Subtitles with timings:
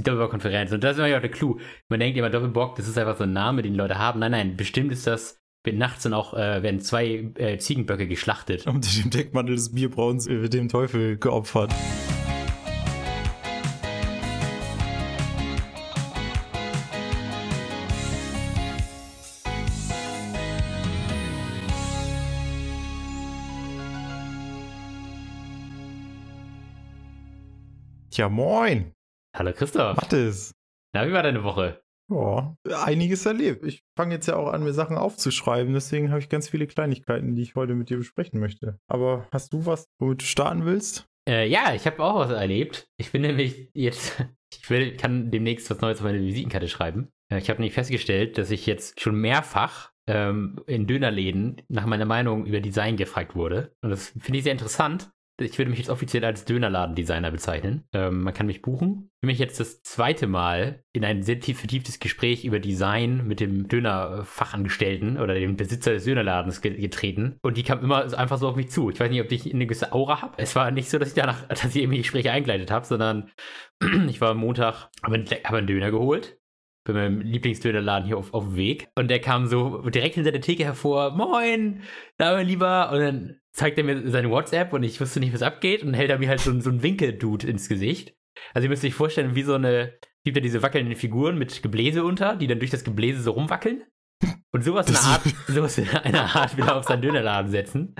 [0.00, 0.72] die Doppelbock-Konferenz.
[0.72, 1.58] Und das ist ja auch der Clou.
[1.88, 4.20] Man denkt immer, Doppelbock, das ist einfach so ein Name, den Leute haben.
[4.20, 8.66] Nein, nein, bestimmt ist das, wird nachts dann auch, äh, werden zwei äh, Ziegenböcke geschlachtet.
[8.66, 11.72] Unter dem Deckmantel des Bierbrauens wird dem Teufel geopfert.
[28.12, 28.92] Ja, moin.
[29.36, 29.96] Hallo Christoph.
[29.96, 30.52] Mathis.
[30.92, 31.80] Na, wie war deine Woche?
[32.10, 33.64] Ja, einiges erlebt.
[33.64, 37.36] Ich fange jetzt ja auch an, mir Sachen aufzuschreiben, deswegen habe ich ganz viele Kleinigkeiten,
[37.36, 38.80] die ich heute mit dir besprechen möchte.
[38.88, 41.06] Aber hast du was, womit du starten willst?
[41.28, 42.88] Äh, ja, ich habe auch was erlebt.
[42.96, 44.20] Ich bin nämlich jetzt,
[44.52, 47.12] ich will, kann demnächst was Neues auf meine Visitenkarte schreiben.
[47.32, 52.06] Äh, ich habe nämlich festgestellt, dass ich jetzt schon mehrfach ähm, in Dönerläden nach meiner
[52.06, 53.72] Meinung über Design gefragt wurde.
[53.82, 57.84] Und das finde ich sehr interessant, ich würde mich jetzt offiziell als Dönerladendesigner bezeichnen.
[57.92, 59.10] Ähm, man kann mich buchen.
[59.14, 63.26] Ich bin mich jetzt das zweite Mal in ein sehr tief vertieftes Gespräch über Design
[63.26, 67.38] mit dem Dönerfachangestellten oder dem Besitzer des Dönerladens getreten.
[67.42, 68.90] Und die kam immer einfach so auf mich zu.
[68.90, 70.34] Ich weiß nicht, ob ich eine gewisse Aura habe.
[70.38, 73.30] Es war nicht so, dass ich danach, dass ich irgendwie Gespräche eingeleitet habe, sondern
[74.08, 76.40] ich war am Montag, habe einen, hab einen Döner geholt
[76.84, 78.88] bei meinem Lieblingsdönerladen hier auf, auf dem Weg.
[78.94, 81.82] Und der kam so direkt hinter der Theke hervor, moin,
[82.16, 82.90] da mein Lieber.
[82.92, 85.82] Und dann zeigt er mir seine WhatsApp und ich wusste nicht, was abgeht.
[85.82, 88.14] Und hält er mir halt so, so einen Winkel-Dude ins Gesicht.
[88.54, 92.04] Also ihr müsst euch vorstellen, wie so eine, gibt ja diese wackelnden Figuren mit Gebläse
[92.04, 93.84] unter, die dann durch das Gebläse so rumwackeln.
[94.52, 97.94] Und sowas in einer Art, sowas in einer Art wieder auf seinen Dönerladen setzen.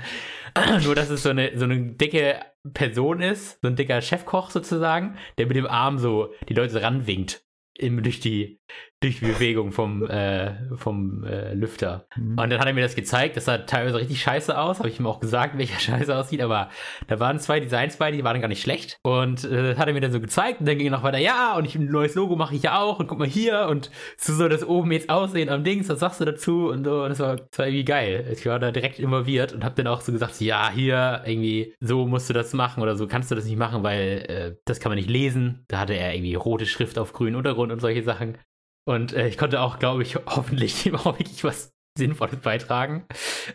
[0.83, 2.39] Nur, dass es so eine, so eine dicke
[2.73, 7.43] Person ist, so ein dicker Chefkoch sozusagen, der mit dem Arm so die Leute ranwinkt
[7.79, 8.59] durch die,
[9.01, 12.05] durch die Bewegung vom, äh, vom äh, Lüfter.
[12.15, 12.37] Mhm.
[12.37, 13.35] Und dann hat er mir das gezeigt.
[13.35, 14.77] Das sah teilweise richtig scheiße aus.
[14.77, 16.41] Habe ich ihm auch gesagt, welcher scheiße aussieht.
[16.41, 16.69] Aber
[17.07, 18.99] da waren zwei Designs bei, die waren gar nicht schlecht.
[19.01, 20.59] Und äh, hat er mir dann so gezeigt.
[20.59, 22.79] Und dann ging er noch weiter, ja, und ich, ein neues Logo mache ich ja
[22.79, 22.99] auch.
[22.99, 23.67] Und guck mal hier.
[23.67, 25.89] Und so soll das oben jetzt aussehen am Dings.
[25.89, 26.69] Was sagst du dazu?
[26.69, 27.01] Und so.
[27.01, 28.27] Und das war, das war irgendwie geil.
[28.31, 32.05] Ich war da direkt involviert und habe dann auch so gesagt, ja, hier, irgendwie, so
[32.05, 32.83] musst du das machen.
[32.83, 35.65] Oder so kannst du das nicht machen, weil äh, das kann man nicht lesen.
[35.69, 38.37] Da hatte er irgendwie rote Schrift auf grünen Untergrund und solche Sachen.
[38.85, 43.05] Und äh, ich konnte auch, glaube ich, hoffentlich auch wirklich was Sinnvolles beitragen.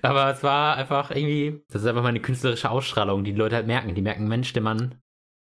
[0.03, 3.66] Aber es war einfach irgendwie, das ist einfach meine künstlerische Ausstrahlung, die die Leute halt
[3.66, 3.94] merken.
[3.94, 5.00] Die merken, Mensch, der Mann,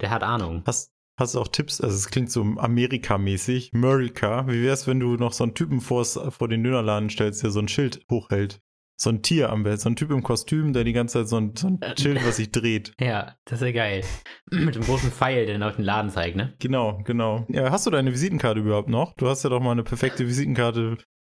[0.01, 0.63] der hat Ahnung.
[0.67, 1.81] Hast, hast du auch Tipps?
[1.81, 3.73] Also es klingt so Amerika-mäßig.
[3.73, 4.47] Amerika.
[4.47, 7.61] Wie wär's, wenn du noch so einen Typen vors, vor den Dönerladen stellst, der so
[7.61, 8.61] ein Schild hochhält?
[8.99, 11.37] So ein Tier am Bett, so ein Typ im Kostüm, der die ganze Zeit so
[11.37, 12.93] ein, so ein äh, Schild, was sich dreht.
[13.01, 14.03] Ja, das ist ja geil.
[14.51, 16.55] Mit dem großen Pfeil, der dann auf den Laden zeigt, ne?
[16.59, 17.47] Genau, genau.
[17.49, 19.15] Ja, hast du deine Visitenkarte überhaupt noch?
[19.17, 20.97] Du hast ja doch mal eine perfekte Visitenkarte.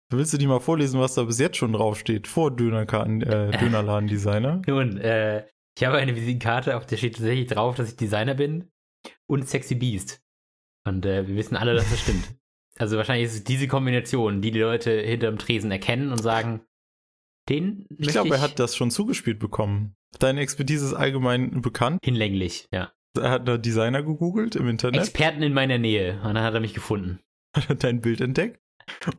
[0.10, 2.28] Willst du die mal vorlesen, was da bis jetzt schon draufsteht?
[2.28, 4.62] Vor Dönerkarten, äh, Dönerladen-Designer?
[4.68, 5.46] Nun, äh,
[5.78, 8.72] ich habe eine Visitenkarte, auf der steht tatsächlich drauf, dass ich Designer bin
[9.28, 10.22] und Sexy Beast.
[10.86, 12.36] Und äh, wir wissen alle, dass das stimmt.
[12.80, 16.62] Also wahrscheinlich ist es diese Kombination, die die Leute hinterm Tresen erkennen und sagen,
[17.50, 19.96] den ich glaube, er hat das schon zugespielt bekommen.
[20.20, 22.00] Deine Expertise ist allgemein bekannt.
[22.04, 22.92] Hinlänglich, ja.
[23.18, 25.02] Er hat einen Designer gegoogelt im Internet.
[25.02, 26.16] Experten in meiner Nähe.
[26.24, 27.20] Und dann hat er mich gefunden.
[27.56, 28.60] Hat er dein Bild entdeckt.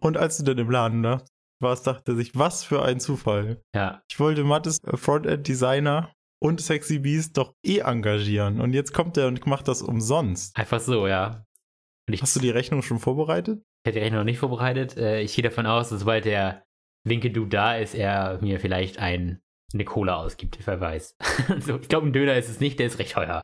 [0.00, 1.25] Und als du dann im Laden da
[1.61, 3.61] warst, dachte er sich, was für ein Zufall.
[3.75, 4.03] Ja.
[4.09, 8.60] Ich wollte Mattes Frontend-Designer und Sexy Beast doch eh engagieren.
[8.60, 10.56] Und jetzt kommt er und macht das umsonst.
[10.56, 11.45] Einfach so, ja.
[12.21, 13.60] Hast du die Rechnung schon vorbereitet?
[13.84, 14.97] Ich hätte die Rechnung noch nicht vorbereitet.
[14.97, 16.62] Äh, ich gehe davon aus, dass sobald der
[17.04, 19.41] Winke du da ist, er mir vielleicht ein,
[19.72, 21.16] eine Cola ausgibt, wer weiß.
[21.48, 23.42] also, ich glaube, ein Döner ist es nicht, der ist recht teuer.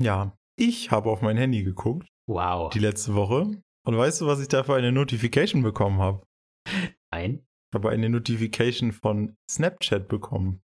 [0.00, 2.08] Ja, ich habe auf mein Handy geguckt.
[2.28, 2.72] Wow.
[2.72, 3.62] Die letzte Woche.
[3.86, 6.26] Und weißt du, was ich da für eine Notification bekommen habe?
[7.12, 7.46] Nein.
[7.70, 10.62] Ich habe eine Notification von Snapchat bekommen.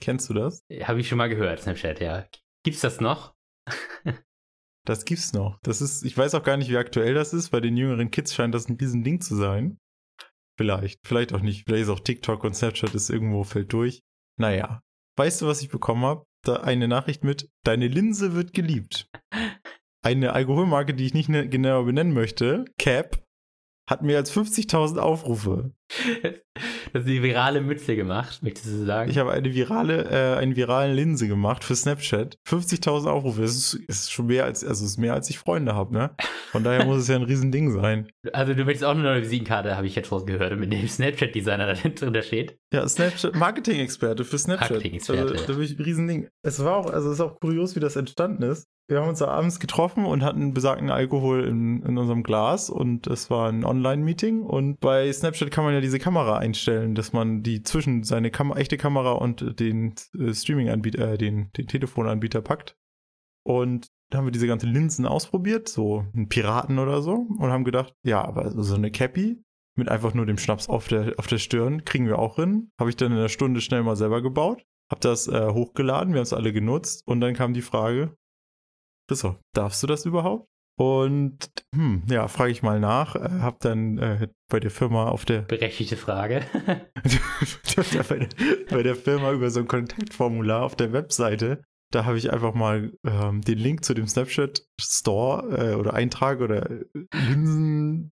[0.00, 0.64] Kennst du das?
[0.82, 2.26] Habe ich schon mal gehört, Snapchat, ja.
[2.64, 3.34] Gibt's das noch?
[4.86, 5.58] das gibt's noch.
[5.62, 7.50] Das ist, ich weiß auch gar nicht, wie aktuell das ist.
[7.50, 9.78] Bei den jüngeren Kids scheint das ein Riesending zu sein.
[10.58, 11.64] Vielleicht, vielleicht auch nicht.
[11.66, 14.02] Vielleicht ist auch TikTok und Snapchat ist irgendwo fällt durch.
[14.38, 14.82] Naja.
[15.16, 16.24] Weißt du, was ich bekommen habe?
[16.44, 19.08] Da eine Nachricht mit, deine Linse wird geliebt.
[20.04, 23.24] Eine Alkoholmarke, die ich nicht ne-, genauer benennen möchte, Cap,
[23.88, 25.72] hat mehr als 50.000 Aufrufe.
[26.92, 29.10] Das ist die virale Mütze gemacht, möchtest du sagen?
[29.10, 32.36] Ich habe eine virale, äh, eine virale Linse gemacht für Snapchat.
[32.48, 33.42] 50.000 Aufrufe.
[33.42, 36.10] Das ist, ist, schon mehr als, also ist mehr als ich Freunde habe, ne?
[36.50, 38.08] Von daher muss es ja ein Riesending sein.
[38.32, 41.88] Also du möchtest auch eine neue Visitenkarte, habe ich jetzt rausgehört, mit dem Snapchat-Designer da
[41.88, 42.58] drin steht.
[42.72, 44.70] Ja, Snapchat, Marketing-Experte für Snapchat.
[44.70, 45.22] Marketing-Experte.
[45.22, 46.28] Also, da bin ich ein Riesending.
[46.42, 49.20] Es war auch, also es ist auch kurios, wie das entstanden ist wir haben uns
[49.20, 54.42] abends getroffen und hatten besagten Alkohol in, in unserem Glas und es war ein Online-Meeting
[54.42, 58.50] und bei Snapchat kann man ja diese Kamera einstellen, dass man die zwischen seine Kam
[58.52, 62.76] echte Kamera und den äh, Streaming-Anbieter, äh, den, den Telefonanbieter packt.
[63.44, 67.64] Und da haben wir diese ganzen Linsen ausprobiert, so einen Piraten oder so, und haben
[67.64, 69.42] gedacht, ja, aber so eine Cappy
[69.76, 72.70] mit einfach nur dem Schnaps auf der, auf der Stirn kriegen wir auch hin.
[72.80, 76.20] Habe ich dann in einer Stunde schnell mal selber gebaut, habe das äh, hochgeladen, wir
[76.20, 78.16] haben es alle genutzt und dann kam die Frage,
[79.14, 80.48] so, darfst du das überhaupt?
[80.78, 83.16] Und hm, ja, frage ich mal nach.
[83.16, 85.42] Äh, hab dann äh, bei der Firma auf der.
[85.42, 86.44] Berechtigte Frage.
[86.64, 86.80] bei,
[87.92, 88.28] der,
[88.70, 91.64] bei, der, Firma über so ein Kontaktformular auf der Webseite.
[91.90, 96.40] Da habe ich einfach mal ähm, den Link zu dem Snapchat Store äh, oder Eintrag
[96.40, 96.68] oder
[97.12, 98.12] Linsen,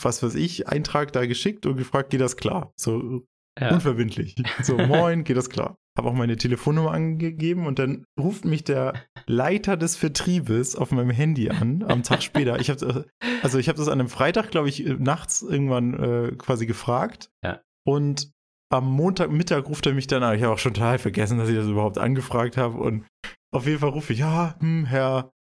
[0.00, 2.72] was weiß ich, Eintrag da geschickt und gefragt, geht das klar?
[2.76, 3.26] So
[3.60, 3.72] ja.
[3.72, 4.34] unverbindlich.
[4.62, 5.76] So, moin, geht das klar?
[5.98, 8.94] habe auch meine Telefonnummer angegeben und dann ruft mich der
[9.26, 12.58] Leiter des Vertriebes auf meinem Handy an, am Tag später.
[12.60, 13.04] Ich habe
[13.42, 17.30] also ich habe das an einem Freitag, glaube ich, nachts irgendwann äh, quasi gefragt.
[17.44, 17.60] Ja.
[17.84, 18.30] Und
[18.70, 20.36] am Montagmittag ruft er mich dann an.
[20.36, 22.78] Ich habe auch schon total vergessen, dass ich das überhaupt angefragt habe.
[22.78, 23.04] Und
[23.52, 25.32] auf jeden Fall rufe ich, ja, hm, Herr,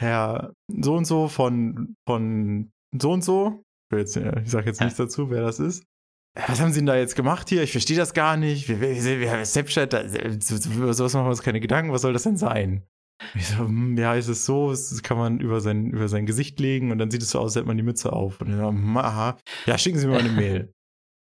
[0.00, 3.62] Herr so und so von, von so und so.
[3.94, 5.84] Ich, sage jetzt nichts dazu, wer das ist
[6.34, 7.62] was haben sie denn da jetzt gemacht hier?
[7.62, 8.68] Ich verstehe das gar nicht.
[8.68, 11.92] Wir, wir, wir Snapchat, über sowas machen wir uns keine Gedanken.
[11.92, 12.82] Was soll das denn sein?
[13.34, 16.58] Ich so, hm, ja, ist es so, das kann man über sein, über sein Gesicht
[16.58, 18.40] legen und dann sieht es so aus, als hätte man die Mütze auf.
[18.40, 20.72] Und dann, hm, aha, ja, schicken Sie mir mal eine Mail.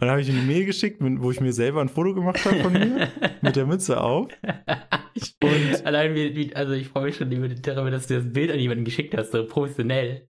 [0.01, 2.61] Und dann habe ich eine Mail geschickt, wo ich mir selber ein Foto gemacht habe
[2.61, 3.09] von mir
[3.43, 4.29] mit der Mütze auf.
[5.43, 7.31] Und Allein, wie, also ich freue mich schon
[7.63, 10.27] darüber, dass du das Bild an jemanden geschickt hast, so professionell.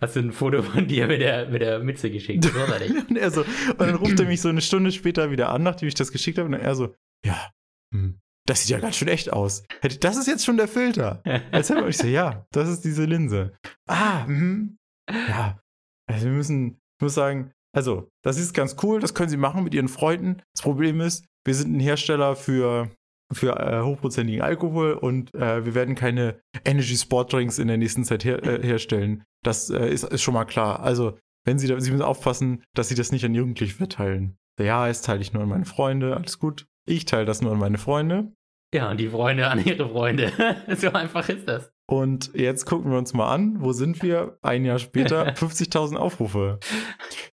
[0.00, 2.46] Hast du ein Foto von dir mit der, mit der Mütze geschickt.
[3.08, 5.88] und, er so, und dann ruft er mich so eine Stunde später wieder an, nachdem
[5.88, 6.48] ich das geschickt habe.
[6.48, 6.94] Und er so,
[7.24, 7.50] ja,
[7.92, 9.64] hm, das sieht ja ganz schön echt aus.
[10.00, 11.22] Das ist jetzt schon der Filter.
[11.50, 13.56] Als hätte ich so, ja, das ist diese Linse.
[13.88, 14.76] Ah, hm,
[15.10, 15.58] ja.
[16.06, 19.64] Also wir müssen, ich muss sagen, also, das ist ganz cool, das können Sie machen
[19.64, 20.42] mit Ihren Freunden.
[20.54, 22.90] Das Problem ist, wir sind ein Hersteller für,
[23.32, 28.04] für äh, hochprozentigen Alkohol und äh, wir werden keine Energy Sport Drinks in der nächsten
[28.04, 29.24] Zeit her äh, herstellen.
[29.42, 30.80] Das äh, ist, ist schon mal klar.
[30.80, 34.36] Also, wenn Sie da, Sie müssen aufpassen, dass Sie das nicht an Jugendliche verteilen.
[34.60, 36.66] Ja, das teile ich nur an meine Freunde, alles gut.
[36.86, 38.32] Ich teile das nur an meine Freunde.
[38.74, 40.32] Ja, und die Freunde an ihre Freunde.
[40.76, 41.73] so einfach ist das.
[41.86, 44.38] Und jetzt gucken wir uns mal an, wo sind wir?
[44.40, 46.58] Ein Jahr später, 50.000 Aufrufe.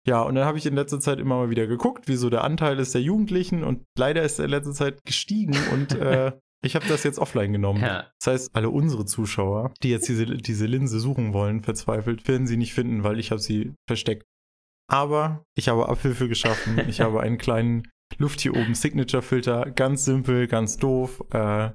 [0.05, 2.43] Ja, und dann habe ich in letzter Zeit immer mal wieder geguckt, wie so der
[2.43, 6.33] Anteil ist der Jugendlichen und leider ist er in letzter Zeit gestiegen und äh,
[6.63, 7.81] ich habe das jetzt offline genommen.
[7.81, 8.07] Ja.
[8.19, 12.57] Das heißt, alle unsere Zuschauer, die jetzt diese, diese Linse suchen wollen, verzweifelt, werden sie
[12.57, 14.25] nicht finden, weil ich habe sie versteckt.
[14.87, 16.77] Aber ich habe Abhilfe geschaffen.
[16.89, 17.87] Ich habe einen kleinen
[18.17, 21.71] Luft hier oben Signature-Filter, ganz simpel, ganz doof, äh,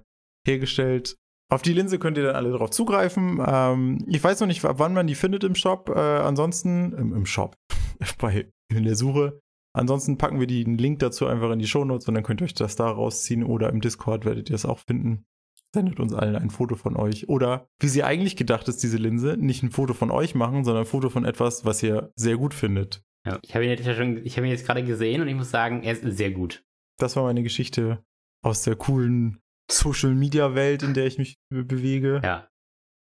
[0.46, 1.17] hergestellt
[1.48, 3.40] auf die Linse könnt ihr dann alle drauf zugreifen.
[3.46, 5.90] Ähm, ich weiß noch nicht, wann man die findet im Shop.
[5.90, 7.56] Äh, ansonsten, im, im Shop,
[8.19, 9.40] bei, in der Suche.
[9.72, 12.54] Ansonsten packen wir den Link dazu einfach in die Shownotes und dann könnt ihr euch
[12.54, 15.26] das da rausziehen oder im Discord werdet ihr das auch finden.
[15.75, 17.28] Sendet uns allen ein Foto von euch.
[17.28, 20.84] Oder wie sie eigentlich gedacht ist, diese Linse, nicht ein Foto von euch machen, sondern
[20.84, 23.02] ein Foto von etwas, was ihr sehr gut findet.
[23.26, 25.50] Ja, ich habe ihn, jetzt schon, ich hab ihn jetzt gerade gesehen und ich muss
[25.50, 26.64] sagen, er ist sehr gut.
[26.99, 28.02] Das war meine Geschichte
[28.42, 32.20] aus der coolen Social Media Welt, in der ich mich be bewege.
[32.22, 32.48] Ja.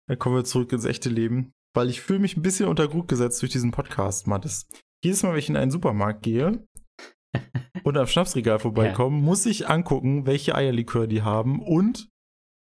[0.08, 1.54] Dann kommen wir zurück ins echte Leben.
[1.76, 4.68] Weil ich fühle mich ein bisschen unter Druck gesetzt durch diesen Podcast, Mattes.
[5.04, 6.66] Jedes Mal, wenn ich in einen Supermarkt gehe
[7.84, 9.24] und am Schnapsregal vorbeikomme, ja.
[9.24, 12.08] muss ich angucken, welche Eierlikör die haben und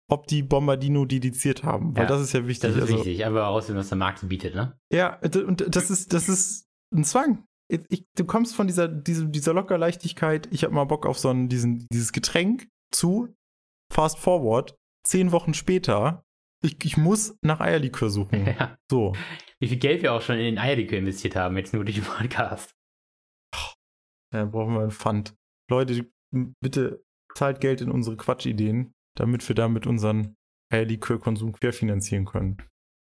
[0.08, 1.96] ob die Bombardino dediziert haben.
[1.96, 2.70] Weil ja, das ist ja wichtig.
[2.70, 4.78] Das ist also, wichtig, aber außerdem, was der Markt bietet, ne?
[4.94, 7.46] Ja, und das ist, das ist ein Zwang.
[7.90, 11.48] Ich, du kommst von dieser, dieser, dieser Lockerleichtigkeit, ich habe mal Bock auf so ein,
[11.48, 13.34] diesen, dieses Getränk zu,
[13.92, 16.24] fast forward, zehn Wochen später,
[16.64, 18.46] ich, ich muss nach Eierlikör suchen.
[18.60, 18.78] Ja.
[18.90, 19.14] So.
[19.60, 22.06] Wie viel Geld wir auch schon in den Eierlikör investiert haben, jetzt nur durch den
[22.06, 22.76] Podcast.
[24.34, 25.36] Ja, brauchen wir einen Pfand.
[25.70, 27.04] Leute, bitte
[27.36, 30.36] zahlt Geld in unsere Quatschideen, damit wir damit unseren
[30.72, 32.58] Eierlikörkonsum querfinanzieren können.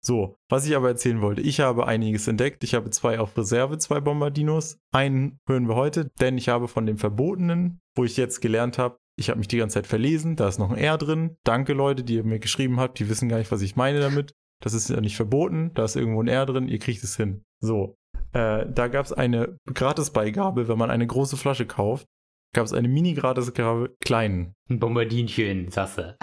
[0.04, 2.64] So, was ich aber erzählen wollte, ich habe einiges entdeckt.
[2.64, 4.78] Ich habe zwei auf Reserve, zwei Bombardinos.
[4.92, 8.98] Einen hören wir heute, denn ich habe von dem Verbotenen, wo ich jetzt gelernt habe,
[9.18, 11.36] ich habe mich die ganze Zeit verlesen, da ist noch ein R drin.
[11.44, 14.32] Danke Leute, die ihr mir geschrieben habt, die wissen gar nicht, was ich meine damit.
[14.62, 17.42] Das ist ja nicht verboten, da ist irgendwo ein R drin, ihr kriegt es hin.
[17.60, 17.96] So,
[18.32, 22.06] äh, da gab es eine Gratisbeigabe, wenn man eine große Flasche kauft,
[22.54, 24.54] gab es eine Mini-Gratisgabe kleinen.
[24.70, 26.16] Ein Bombardinchen, Sasse.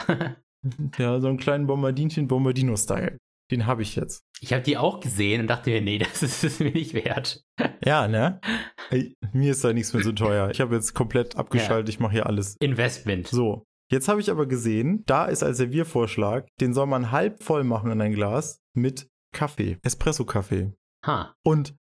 [0.98, 3.18] ja, so einen kleinen Bombardinchen, Bombardino-Style.
[3.52, 4.24] Den habe ich jetzt.
[4.42, 7.44] Ich habe die auch gesehen und dachte mir, nee, das ist es mir nicht wert.
[7.84, 8.40] Ja, ne?
[8.90, 10.50] Ey, mir ist da nichts mehr so teuer.
[10.52, 11.94] Ich habe jetzt komplett abgeschaltet, ja.
[11.94, 12.56] ich mache hier alles.
[12.60, 13.28] Investment.
[13.28, 13.66] So.
[13.92, 17.92] Jetzt habe ich aber gesehen, da ist als Serviervorschlag, den soll man halb voll machen
[17.92, 20.74] in ein Glas mit Kaffee, Espresso-Kaffee.
[21.06, 21.36] Ha.
[21.44, 21.76] Und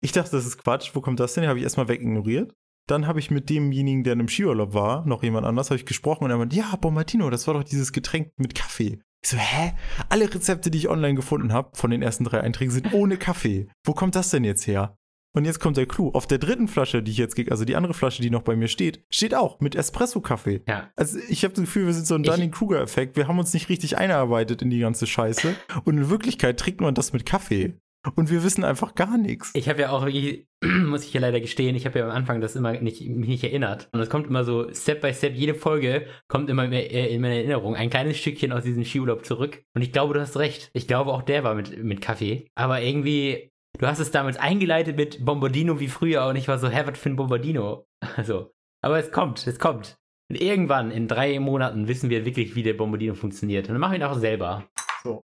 [0.00, 0.94] ich dachte, das ist Quatsch.
[0.94, 1.42] Wo kommt das denn?
[1.42, 2.54] Den habe ich erstmal wegignoriert.
[2.86, 5.86] Dann habe ich mit demjenigen, der in einem Skiurlaub war, noch jemand anders, habe ich
[5.86, 9.00] gesprochen und er meinte, ja, Bomartino, das war doch dieses Getränk mit Kaffee.
[9.22, 9.74] Ich so, hä?
[10.08, 13.68] Alle Rezepte, die ich online gefunden habe, von den ersten drei Einträgen, sind ohne Kaffee.
[13.84, 14.96] Wo kommt das denn jetzt her?
[15.32, 16.10] Und jetzt kommt der Clou.
[16.10, 18.66] Auf der dritten Flasche, die ich jetzt, also die andere Flasche, die noch bei mir
[18.66, 20.62] steht, steht auch mit Espresso-Kaffee.
[20.66, 20.90] Ja.
[20.96, 23.16] Also ich habe das Gefühl, wir sind so ein Dunning-Kruger-Effekt.
[23.16, 25.54] Wir haben uns nicht richtig eingearbeitet in die ganze Scheiße.
[25.84, 27.78] Und in Wirklichkeit trinkt man das mit Kaffee.
[28.16, 29.50] Und wir wissen einfach gar nichts.
[29.54, 32.40] Ich habe ja auch wirklich, muss ich ja leider gestehen, ich habe ja am Anfang
[32.40, 33.88] das immer nicht, mich nicht erinnert.
[33.92, 37.76] Und es kommt immer so Step by Step, jede Folge kommt immer in meine Erinnerung
[37.76, 39.62] ein kleines Stückchen aus diesem Skiurlaub zurück.
[39.74, 40.70] Und ich glaube, du hast recht.
[40.72, 42.46] Ich glaube, auch der war mit, mit Kaffee.
[42.54, 46.68] Aber irgendwie, du hast es damals eingeleitet mit Bombardino wie früher und ich war so,
[46.68, 47.86] hä, was für ein Bombardino?
[48.16, 48.50] Also,
[48.82, 49.98] aber es kommt, es kommt.
[50.30, 53.68] Und irgendwann, in drei Monaten, wissen wir wirklich, wie der Bombardino funktioniert.
[53.68, 54.64] Und dann machen wir ihn auch selber.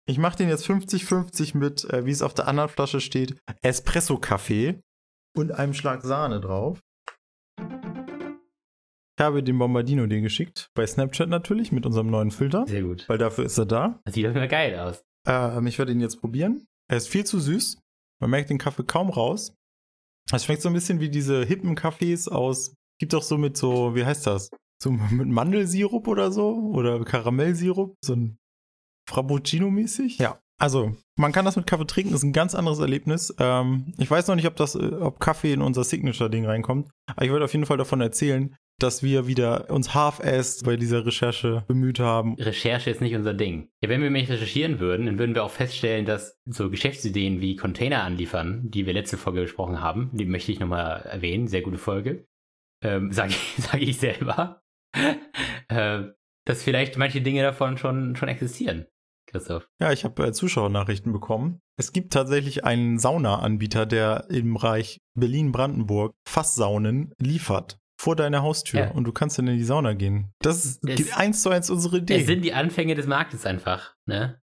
[0.08, 4.80] Ich mache den jetzt 50-50 mit, äh, wie es auf der anderen Flasche steht, Espresso-Kaffee
[5.36, 6.80] und einem Schlag Sahne drauf.
[7.58, 13.08] Ich habe dem Bombardino den geschickt, bei Snapchat natürlich, mit unserem neuen Filter, Sehr gut.
[13.08, 14.00] weil dafür ist er da.
[14.04, 15.04] Das sieht jeden Fall geil aus.
[15.26, 16.66] Ähm, ich werde ihn jetzt probieren.
[16.90, 17.78] Er ist viel zu süß.
[18.20, 19.54] Man merkt den Kaffee kaum raus.
[20.32, 22.74] Es schmeckt so ein bisschen wie diese hippen Kaffees aus.
[22.98, 24.50] Gibt doch so mit so, wie heißt das?
[24.82, 26.72] So mit Mandelsirup oder so?
[26.72, 27.94] Oder Karamellsirup?
[28.04, 28.38] So ein
[29.08, 30.18] Frappuccino-mäßig?
[30.18, 30.38] Ja.
[30.58, 33.34] Also, man kann das mit Kaffee trinken, ist ein ganz anderes Erlebnis.
[33.40, 37.24] Ähm, ich weiß noch nicht, ob das, äh, ob Kaffee in unser Signature-Ding reinkommt, aber
[37.24, 41.64] ich wollte auf jeden Fall davon erzählen, dass wir wieder uns half-assed bei dieser Recherche
[41.68, 42.34] bemüht haben.
[42.34, 43.68] Recherche ist nicht unser Ding.
[43.82, 47.56] Ja, wenn wir nämlich recherchieren würden, dann würden wir auch feststellen, dass so Geschäftsideen wie
[47.56, 51.78] Container anliefern, die wir letzte Folge besprochen haben, die möchte ich nochmal erwähnen, sehr gute
[51.78, 52.26] Folge,
[52.82, 54.62] ähm, sage ich, sag ich selber,
[55.68, 56.02] äh,
[56.44, 58.86] dass vielleicht manche Dinge davon schon, schon existieren.
[59.32, 59.66] Christoph.
[59.80, 61.60] Ja, ich habe äh, Zuschauernachrichten bekommen.
[61.78, 67.78] Es gibt tatsächlich einen Sauna-Anbieter, der im Bereich Berlin-Brandenburg Fasssaunen liefert.
[68.00, 68.80] Vor deiner Haustür.
[68.80, 68.90] Ja.
[68.90, 70.32] Und du kannst dann in die Sauna gehen.
[70.40, 72.20] Das ist Es- eins zu eins unsere Idee.
[72.20, 74.38] Es sind die Anfänge des Marktes einfach, ne?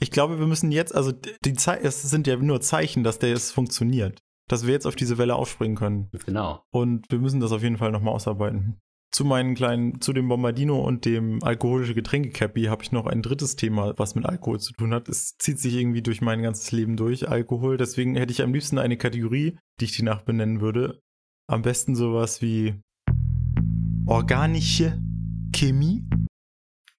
[0.00, 1.10] ich glaube, wir müssen jetzt, also
[1.44, 4.20] die Zei es sind ja nur Zeichen, dass der es funktioniert.
[4.48, 6.08] Dass wir jetzt auf diese Welle aufspringen können.
[6.24, 6.62] Genau.
[6.70, 8.78] Und wir müssen das auf jeden Fall nochmal ausarbeiten.
[9.10, 13.56] Zu meinen kleinen, zu dem Bombardino und dem alkoholische Getränke-Cappy habe ich noch ein drittes
[13.56, 15.08] Thema, was mit Alkohol zu tun hat.
[15.08, 17.78] Es zieht sich irgendwie durch mein ganzes Leben durch, Alkohol.
[17.78, 21.00] Deswegen hätte ich am liebsten eine Kategorie, die ich die nach benennen würde.
[21.50, 22.78] Am besten sowas wie
[24.06, 25.00] organische
[25.56, 26.04] Chemie,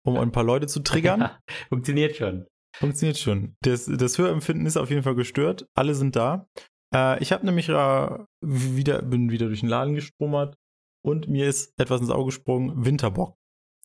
[0.04, 1.30] um ein paar Leute zu triggern.
[1.70, 2.48] Funktioniert schon.
[2.76, 3.56] Funktioniert schon.
[3.62, 5.68] Das, das Hörempfinden ist auf jeden Fall gestört.
[5.76, 6.48] Alle sind da.
[6.94, 8.10] Äh, ich habe nämlich äh,
[8.42, 10.56] wieder, bin wieder durch den Laden gestromert
[11.06, 13.36] und mir ist etwas ins Auge gesprungen, Winterbock.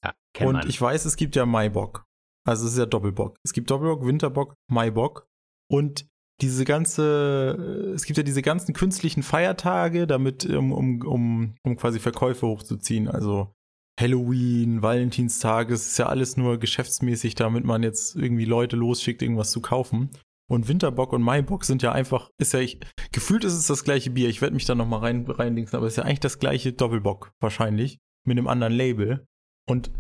[0.03, 0.69] Ja, kennt und man.
[0.69, 2.05] ich weiß, es gibt ja Maibock.
[2.47, 3.39] Also es ist ja Doppelbock.
[3.45, 5.27] Es gibt Doppelbock, Winterbock, Maibock.
[5.71, 6.07] Und
[6.41, 12.01] diese ganze, es gibt ja diese ganzen künstlichen Feiertage, damit, um, um, um, um quasi
[12.01, 13.09] Verkäufe hochzuziehen.
[13.09, 13.53] Also
[13.99, 19.53] Halloween, Valentinstag, es ist ja alles nur geschäftsmäßig, damit man jetzt irgendwie Leute losschickt, irgendwas
[19.53, 20.11] zu kaufen.
[20.51, 22.79] Und Winterbock und Maibock sind ja einfach, ist ja, ich,
[23.13, 24.29] gefühlt ist es das gleiche Bier.
[24.29, 27.33] Ich werde mich da nochmal rein, reindingsen, aber es ist ja eigentlich das gleiche Doppelbock,
[27.41, 27.99] wahrscheinlich.
[28.27, 29.27] Mit einem anderen Label.
[29.67, 29.91] Und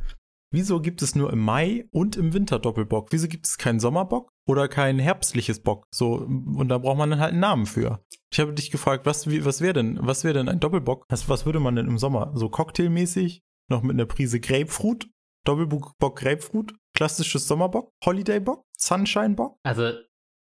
[0.51, 3.13] wieso gibt es nur im Mai und im Winter Doppelbock?
[3.13, 5.87] Wieso gibt es keinen Sommerbock oder kein herbstliches Bock?
[5.95, 8.05] So, und da braucht man dann halt einen Namen für.
[8.31, 11.05] Ich habe dich gefragt, was, was wäre denn, was wäre denn ein Doppelbock?
[11.09, 12.33] Was, was würde man denn im Sommer?
[12.35, 13.43] So cocktailmäßig?
[13.71, 15.09] Noch mit einer Prise Grapefruit?
[15.45, 16.75] Doppelbock Grapefruit?
[16.95, 17.91] Klassisches Sommerbock?
[18.05, 18.65] Holidaybock?
[18.79, 19.59] Sunshine-Bock?
[19.63, 19.93] Also,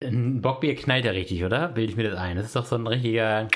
[0.05, 1.69] ein Bockbier knallt ja richtig, oder?
[1.69, 2.37] Bilde ich mir das ein.
[2.37, 3.49] Das ist doch so ein richtiger,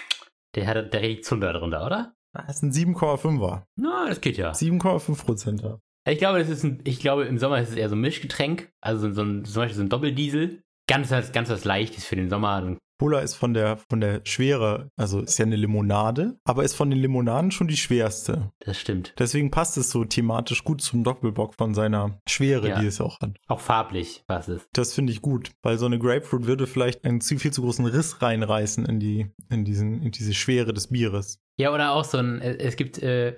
[0.55, 2.15] der hat der richtig Zunder drunter, oder?
[2.33, 3.63] Das ist ein 7,5er.
[3.77, 4.53] Na, das geht ja.
[4.53, 5.81] 7,5 Prozenter.
[6.09, 8.71] Ich glaube, das ist ein, ich glaube, im Sommer ist es eher so ein Mischgetränk.
[8.81, 10.63] Also so ein, zum Beispiel so ein Doppeldiesel.
[10.89, 12.77] Ganz was, ganz was Leichtes für den Sommer.
[12.99, 16.89] Cola ist von der, von der Schwere, also ist ja eine Limonade, aber ist von
[16.91, 18.51] den Limonaden schon die schwerste.
[18.61, 19.15] Das stimmt.
[19.19, 22.81] Deswegen passt es so thematisch gut zum Doppelbock von seiner Schwere, Ja.
[22.81, 23.37] die es auch hat.
[23.49, 24.67] Auch farblich, was es.
[24.73, 27.85] Das finde ich gut, weil so eine Grapefruit würde vielleicht einen zu viel zu großen
[27.87, 31.39] Riss reinreißen in die, in diesen, in diese Schwere des Bieres.
[31.59, 33.37] Ja, oder auch so ein, es gibt, äh,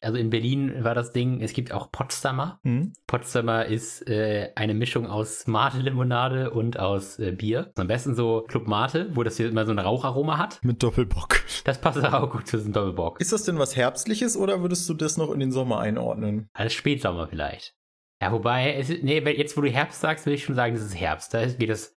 [0.00, 2.60] also in Berlin war das Ding, es gibt auch Potsdamer.
[2.62, 2.92] Hm?
[3.06, 7.72] Potsdamer ist äh, eine Mischung aus Mate-Limonade und aus äh, Bier.
[7.76, 10.60] Am besten so Club Mate, wo das hier immer so ein Raucharoma hat.
[10.62, 11.40] Mit Doppelbock.
[11.64, 13.20] Das passt auch gut zu diesem Doppelbock.
[13.20, 16.48] Ist das denn was Herbstliches oder würdest du das noch in den Sommer einordnen?
[16.52, 17.74] Als Spätsommer vielleicht.
[18.20, 20.84] Ja, wobei, es ist, nee, jetzt wo du Herbst sagst, will ich schon sagen, das
[20.84, 21.32] ist Herbst.
[21.34, 21.96] Da ist- geht das,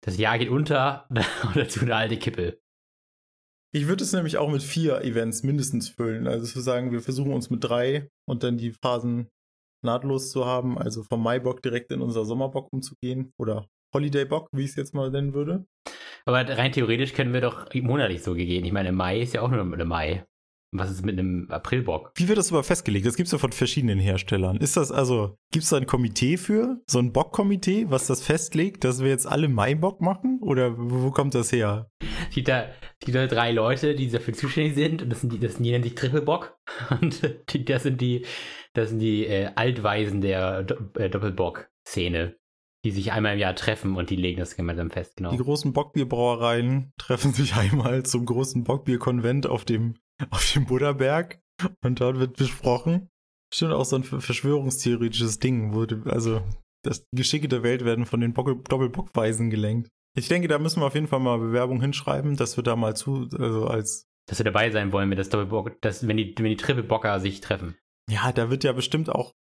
[0.00, 2.58] das Jahr geht unter und dazu eine alte Kippe.
[3.76, 6.28] Ich würde es nämlich auch mit vier Events mindestens füllen.
[6.28, 9.26] Also zu sagen, wir versuchen uns mit drei und dann die Phasen
[9.82, 10.78] nahtlos zu haben.
[10.78, 13.32] Also vom Maibock direkt in unser Sommerbock umzugehen.
[13.36, 15.66] Oder Holidaybock, wie ich es jetzt mal nennen würde.
[16.24, 18.64] Aber rein theoretisch können wir doch monatlich so gehen.
[18.64, 20.24] Ich meine, Mai ist ja auch nur Mai.
[20.76, 22.10] Was ist mit einem Aprilbock?
[22.16, 23.06] Wie wird das aber festgelegt?
[23.06, 24.56] Das gibt es ja von verschiedenen Herstellern.
[24.56, 26.82] Ist das also, gibt es da ein Komitee für?
[26.88, 30.40] So ein Bockkomitee, was das festlegt, dass wir jetzt alle Maibock machen?
[30.42, 31.92] Oder wo kommt das her?
[32.28, 35.02] Es gibt da, es gibt da drei Leute, die dafür zuständig sind.
[35.02, 36.58] Und das sind die, das sind die nennen sich Trippelbock.
[37.00, 38.26] Und die, das sind die,
[38.72, 42.34] das sind die äh, Altweisen der Do äh, Doppelbock-Szene,
[42.84, 45.30] die sich einmal im Jahr treffen und die legen das gemeinsam fest, genau.
[45.30, 49.94] Die großen Bockbierbrauereien treffen sich einmal zum großen Bockbierkonvent auf dem,
[50.30, 51.40] auf dem Buddhaberg
[51.82, 53.08] und dort wird besprochen.
[53.52, 56.42] Stimmt auch so ein verschwörungstheoretisches Ding, wo also
[56.82, 59.88] das Geschicke der Welt werden von den Bock Doppelbockweisen gelenkt.
[60.16, 62.94] Ich denke, da müssen wir auf jeden Fall mal Bewerbung hinschreiben, dass wir da mal
[62.94, 66.46] zu, also als Dass wir dabei sein wollen, wenn das Doppelbock, dass, wenn die, wenn
[66.46, 67.76] die Trippelbocker sich treffen.
[68.10, 69.32] Ja, da wird ja bestimmt auch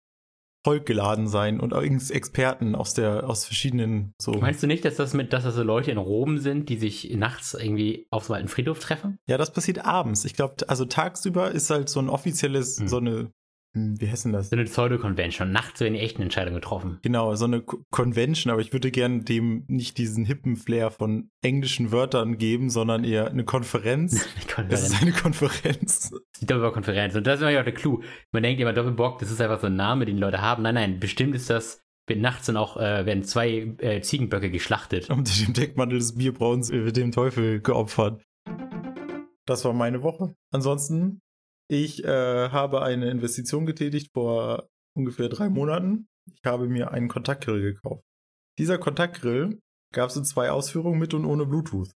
[0.64, 4.32] Volk geladen sein und Experten aus der, aus verschiedenen so.
[4.32, 7.10] Meinst du nicht, dass das mit, dass das so Leute in Rom sind, die sich
[7.16, 9.18] nachts irgendwie auf so einen Friedhof treffen?
[9.26, 10.24] Ja, das passiert abends.
[10.24, 12.88] Ich glaube, also tagsüber ist halt so ein offizielles, Hm.
[12.88, 13.30] so eine,
[13.74, 14.50] wie heißt denn das?
[14.50, 15.50] So eine Pseudo-Convention.
[15.50, 16.98] Nachts werden die echten Entscheidungen getroffen.
[17.02, 21.30] Genau, so eine Co- Convention, aber ich würde gerne dem nicht diesen hippen Flair von
[21.42, 24.12] englischen Wörtern geben, sondern eher eine Konferenz.
[24.36, 25.02] Die Es ist Konferenz.
[25.02, 26.10] eine Konferenz.
[26.40, 27.14] Die Doppelbock-Konferenz.
[27.14, 28.00] Und das ist immer auch der Clou.
[28.30, 30.62] Man denkt immer, Doppelbock, das ist einfach so ein Name, den die Leute haben.
[30.62, 31.80] Nein, nein, bestimmt ist das,
[32.14, 35.08] nachts dann auch, äh, werden zwei äh, Ziegenböcke geschlachtet.
[35.08, 38.22] Unter dem Deckmantel des Bierbrauens wird dem Teufel geopfert.
[39.46, 40.34] Das war meine Woche.
[40.50, 41.20] Ansonsten,
[41.72, 46.06] ich äh, habe eine Investition getätigt vor ungefähr drei Monaten.
[46.34, 48.04] Ich habe mir einen Kontaktgrill gekauft.
[48.58, 49.58] Dieser Kontaktgrill
[49.94, 51.90] gab es in zwei Ausführungen mit und ohne Bluetooth.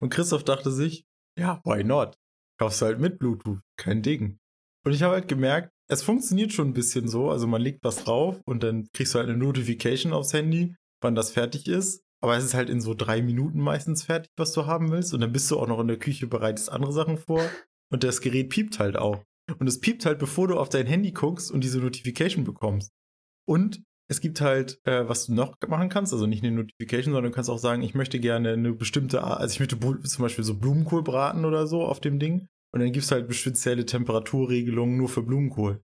[0.00, 1.04] Und Christoph dachte sich,
[1.36, 2.16] ja, why not?
[2.60, 4.38] Kaufst du halt mit Bluetooth, kein Ding.
[4.84, 7.28] Und ich habe halt gemerkt, es funktioniert schon ein bisschen so.
[7.28, 11.16] Also man legt was drauf und dann kriegst du halt eine Notification aufs Handy, wann
[11.16, 12.04] das fertig ist.
[12.22, 15.12] Aber es ist halt in so drei Minuten meistens fertig, was du haben willst.
[15.12, 17.42] Und dann bist du auch noch in der Küche, bereitest andere Sachen vor.
[17.92, 19.22] Und das Gerät piept halt auch.
[19.58, 22.90] Und es piept halt, bevor du auf dein Handy guckst und diese Notification bekommst.
[23.46, 27.30] Und es gibt halt, äh, was du noch machen kannst, also nicht eine Notification, sondern
[27.30, 30.44] du kannst auch sagen, ich möchte gerne eine bestimmte Art, also ich möchte zum Beispiel
[30.44, 32.46] so Blumenkohl braten oder so auf dem Ding.
[32.74, 35.80] Und dann gibt es halt spezielle Temperaturregelungen nur für Blumenkohl.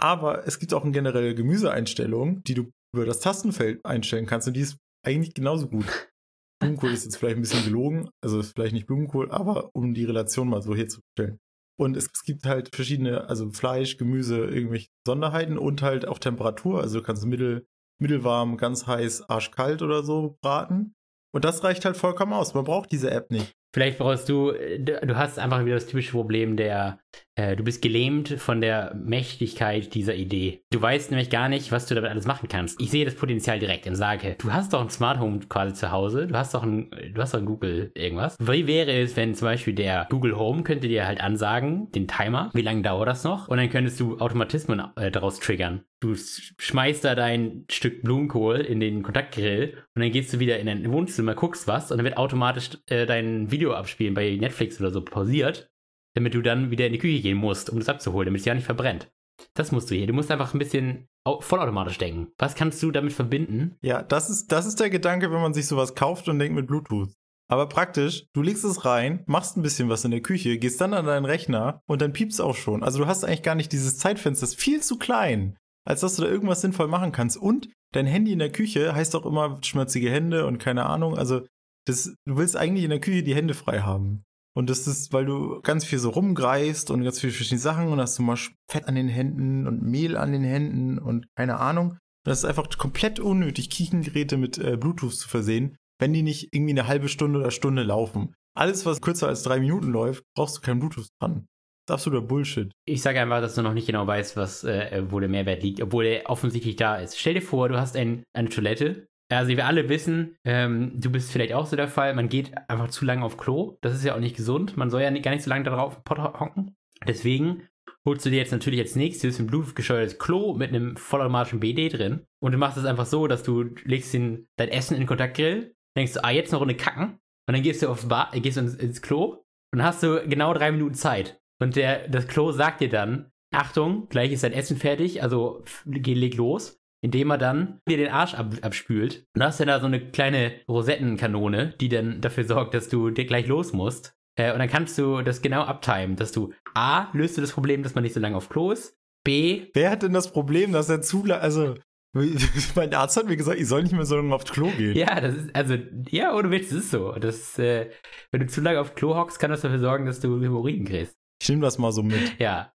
[0.00, 4.54] Aber es gibt auch eine generelle Gemüseeinstellung, die du über das Tastenfeld einstellen kannst und
[4.54, 5.86] die ist eigentlich genauso gut.
[6.60, 10.04] Blumenkohl ist jetzt vielleicht ein bisschen gelogen, also ist vielleicht nicht Blumenkohl, aber um die
[10.04, 11.38] Relation mal so herzustellen.
[11.78, 16.80] Und es, es gibt halt verschiedene, also Fleisch, Gemüse, irgendwelche Sonderheiten und halt auch Temperatur.
[16.80, 17.66] Also du kannst mittel,
[18.00, 20.94] mittelwarm, ganz heiß, arschkalt oder so braten.
[21.34, 22.54] Und das reicht halt vollkommen aus.
[22.54, 23.52] Man braucht diese App nicht.
[23.74, 27.00] Vielleicht brauchst du, äh, du hast einfach wieder das typische Problem der,
[27.34, 30.64] äh, du bist gelähmt von der Mächtigkeit dieser Idee.
[30.70, 32.80] Du weißt nämlich gar nicht, was du damit alles machen kannst.
[32.80, 35.90] Ich sehe das Potenzial direkt und sage, du hast doch ein Smart Home quasi zu
[35.90, 38.36] Hause, du hast doch ein, du hast doch ein Google irgendwas.
[38.40, 42.50] Wie wäre es, wenn zum Beispiel der Google Home könnte dir halt ansagen, den Timer,
[42.54, 43.48] wie lange dauert das noch?
[43.48, 45.84] Und dann könntest du Automatismen äh, daraus triggern.
[46.00, 50.58] Du sch- schmeißt da dein Stück Blumenkohl in den Kontaktgrill und dann gehst du wieder
[50.58, 54.80] in dein Wohnzimmer, guckst was und dann wird automatisch äh, dein Video abspielen bei Netflix
[54.80, 55.70] oder so pausiert,
[56.14, 58.54] damit du dann wieder in die Küche gehen musst, um das abzuholen, damit es ja
[58.54, 59.10] nicht verbrennt.
[59.54, 60.06] Das musst du hier.
[60.06, 62.28] Du musst einfach ein bisschen au- vollautomatisch denken.
[62.38, 63.76] Was kannst du damit verbinden?
[63.82, 66.66] Ja, das ist, das ist der Gedanke, wenn man sich sowas kauft und denkt mit
[66.66, 67.10] Bluetooth.
[67.48, 70.94] Aber praktisch, du legst es rein, machst ein bisschen was in der Küche, gehst dann
[70.94, 72.82] an deinen Rechner und dann piepst auch schon.
[72.82, 76.22] Also du hast eigentlich gar nicht dieses Zeitfenster, ist viel zu klein, als dass du
[76.22, 77.36] da irgendwas sinnvoll machen kannst.
[77.36, 81.18] Und dein Handy in der Küche heißt auch immer schmutzige Hände und keine Ahnung.
[81.18, 81.42] Also
[81.86, 84.22] das, du willst eigentlich in der Küche die Hände frei haben.
[84.54, 88.00] Und das ist, weil du ganz viel so rumgreist und ganz viele verschiedene Sachen und
[88.00, 88.36] hast du mal
[88.70, 91.92] Fett an den Händen und Mehl an den Händen und keine Ahnung.
[91.92, 96.48] Und das ist einfach komplett unnötig, Küchengeräte mit äh, Bluetooth zu versehen, wenn die nicht
[96.52, 98.34] irgendwie eine halbe Stunde oder Stunde laufen.
[98.54, 101.46] Alles, was kürzer als drei Minuten läuft, brauchst du kein Bluetooth dran.
[101.86, 102.70] Das ist absoluter Bullshit.
[102.86, 105.80] Ich sage einfach, dass du noch nicht genau weißt, was, äh, wo der Mehrwert liegt,
[105.80, 107.18] obwohl er offensichtlich da ist.
[107.18, 109.08] Stell dir vor, du hast ein, eine Toilette.
[109.30, 112.88] Also wir alle wissen, ähm, du bist vielleicht auch so der Fall, man geht einfach
[112.88, 113.78] zu lange auf Klo.
[113.80, 114.76] Das ist ja auch nicht gesund.
[114.76, 116.76] Man soll ja nicht, gar nicht so lange da drauf im Pott hocken.
[117.06, 117.68] Deswegen
[118.04, 121.88] holst du dir jetzt natürlich als nächstes ein Bluetooth gesteuertes Klo mit einem vollautomatischen BD
[121.88, 122.26] drin.
[122.40, 125.74] Und du machst es einfach so, dass du legst den, dein Essen in den Kontaktgrill,
[125.96, 127.18] denkst du, ah, jetzt eine Runde kacken.
[127.48, 130.70] Und dann gehst du aufs Bar, gehst ins, ins Klo und hast du genau drei
[130.72, 131.40] Minuten Zeit.
[131.60, 136.14] Und der, das Klo sagt dir dann, Achtung, gleich ist dein Essen fertig, also geh,
[136.14, 139.26] leg los, indem er dann dir den Arsch ab, abspült.
[139.34, 143.26] Und hast du da so eine kleine Rosettenkanone, die dann dafür sorgt, dass du dir
[143.26, 144.14] gleich los musst.
[144.38, 147.82] Äh, und dann kannst du das genau abtimen, dass du A, löst du das Problem,
[147.82, 150.88] dass man nicht so lange auf Klo ist, B, Wer hat denn das Problem, dass
[150.88, 151.76] er zu lange, also,
[152.74, 154.96] mein Arzt hat mir gesagt, ich soll nicht mehr so lange aufs Klo gehen.
[154.96, 155.76] ja, das ist, also,
[156.10, 157.12] ja, ohne Witz, das ist so.
[157.12, 157.90] Das, äh,
[158.30, 161.14] wenn du zu lange auf Klo hockst, kann das dafür sorgen, dass du Hämorrhoiden kriegst.
[161.40, 162.38] Ich nehme das mal so mit.
[162.38, 162.72] Ja.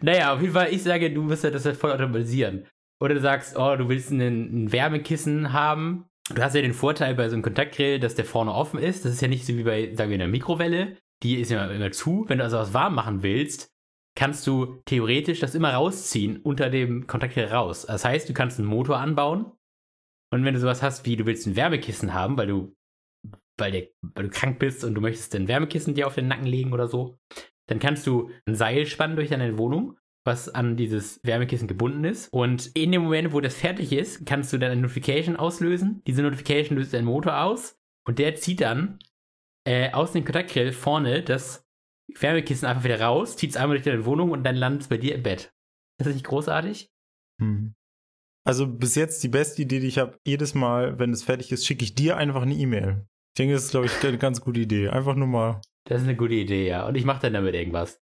[0.00, 2.66] Naja, auf jeden Fall, ich sage, du musst ja das voll automatisieren.
[3.00, 6.06] Oder du sagst, oh, du willst ein Wärmekissen haben.
[6.34, 9.04] Du hast ja den Vorteil bei so einem Kontaktgrill, dass der vorne offen ist.
[9.04, 10.96] Das ist ja nicht so wie bei, sagen wir, einer Mikrowelle.
[11.22, 12.24] Die ist ja immer zu.
[12.28, 13.70] Wenn du also was warm machen willst,
[14.16, 17.86] kannst du theoretisch das immer rausziehen unter dem Kontaktgrill raus.
[17.86, 19.52] Das heißt, du kannst einen Motor anbauen.
[20.30, 22.76] Und wenn du sowas hast wie, du willst ein Wärmekissen haben, weil du,
[23.56, 26.46] weil, der, weil du krank bist und du möchtest ein Wärmekissen dir auf den Nacken
[26.46, 27.16] legen oder so,
[27.68, 29.96] dann kannst du ein Seil spannen durch deine Wohnung
[30.28, 32.28] was an dieses Wärmekissen gebunden ist.
[32.32, 36.02] Und in dem Moment, wo das fertig ist, kannst du dann eine Notification auslösen.
[36.06, 38.98] Diese Notification löst deinen Motor aus und der zieht dann
[39.66, 41.66] äh, aus dem Kontaktgrill vorne das
[42.14, 44.98] Wärmekissen einfach wieder raus, zieht es einmal durch deine Wohnung und dann landet es bei
[44.98, 45.52] dir im Bett.
[45.98, 46.90] Ist das nicht großartig?
[47.40, 47.74] Hm.
[48.46, 50.18] Also bis jetzt die beste Idee, die ich habe.
[50.26, 53.06] Jedes Mal, wenn es fertig ist, schicke ich dir einfach eine E-Mail.
[53.34, 54.88] Ich denke, das ist, glaube ich, eine ganz gute Idee.
[54.88, 55.60] Einfach nur mal.
[55.84, 56.86] Das ist eine gute Idee, ja.
[56.86, 58.00] Und ich mache dann damit irgendwas.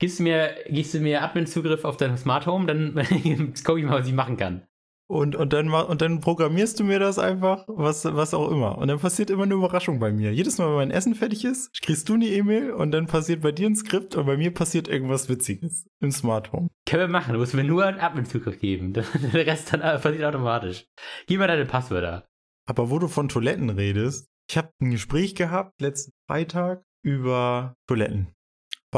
[0.00, 2.94] Gibst du mir, gibst du mir Admin-Zugriff auf dein Smart Home, dann
[3.64, 4.62] gucke ich mal, was ich machen kann.
[5.10, 8.76] Und, und, dann, und dann programmierst du mir das einfach, was, was auch immer.
[8.76, 10.34] Und dann passiert immer eine Überraschung bei mir.
[10.34, 13.50] Jedes Mal, wenn mein Essen fertig ist, kriegst du eine E-Mail und dann passiert bei
[13.50, 16.68] dir ein Skript und bei mir passiert irgendwas Witziges im Smart Home.
[16.86, 17.32] Können wir machen.
[17.32, 18.92] Du musst mir nur einen Admin-Zugriff geben.
[18.92, 19.06] Der
[19.46, 20.86] Rest dann passiert automatisch.
[21.26, 22.28] Gib mir deine Passwörter.
[22.66, 28.28] Aber wo du von Toiletten redest, ich habe ein Gespräch gehabt letzten Freitag über Toiletten.